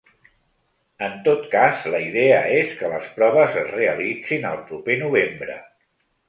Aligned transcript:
En 1.07 1.11
tot 1.27 1.43
cas, 1.51 1.83
la 1.95 1.99
idea 2.05 2.39
és 2.61 2.71
que 2.79 2.89
les 2.95 3.11
proves 3.19 3.59
es 3.65 3.69
realitzin 3.75 4.49
el 4.55 4.59
proper 4.73 4.97
novembre. 5.05 5.61